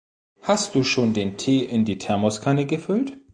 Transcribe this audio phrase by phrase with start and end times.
[0.41, 3.19] Hast du schon den Tee in die Thermoskanne gefüllt?